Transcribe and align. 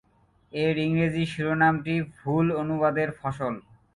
এর 0.51 0.75
ইংরেজি 0.85 1.23
শিরোনামটি 1.33 1.95
ভুল 2.15 2.45
অনুবাদের 2.61 3.09
ফসল। 3.19 3.53